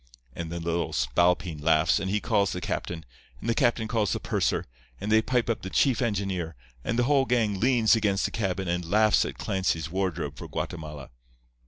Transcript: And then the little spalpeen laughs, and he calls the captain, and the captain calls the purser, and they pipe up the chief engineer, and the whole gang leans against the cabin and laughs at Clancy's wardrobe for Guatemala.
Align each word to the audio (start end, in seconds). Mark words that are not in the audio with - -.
And 0.33 0.51
then 0.51 0.63
the 0.63 0.71
little 0.71 0.93
spalpeen 0.93 1.59
laughs, 1.61 1.99
and 1.99 2.09
he 2.09 2.19
calls 2.19 2.53
the 2.53 2.59
captain, 2.59 3.05
and 3.39 3.47
the 3.47 3.53
captain 3.53 3.87
calls 3.87 4.13
the 4.13 4.19
purser, 4.19 4.65
and 4.99 5.11
they 5.11 5.21
pipe 5.21 5.47
up 5.47 5.61
the 5.61 5.69
chief 5.69 6.01
engineer, 6.01 6.55
and 6.83 6.97
the 6.97 7.03
whole 7.03 7.25
gang 7.25 7.59
leans 7.59 7.95
against 7.95 8.25
the 8.25 8.31
cabin 8.31 8.67
and 8.67 8.83
laughs 8.89 9.25
at 9.25 9.37
Clancy's 9.37 9.91
wardrobe 9.91 10.37
for 10.37 10.47
Guatemala. 10.47 11.11